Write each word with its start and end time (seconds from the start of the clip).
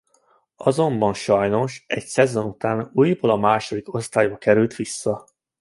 Azonban 0.55 1.13
sajnos 1.13 1.83
egy 1.87 2.05
szezon 2.05 2.45
után 2.45 2.89
újból 2.93 3.29
a 3.29 3.35
második 3.37 3.93
osztályba 3.93 4.37
kerül 4.37 4.67
vissza. 4.67 5.25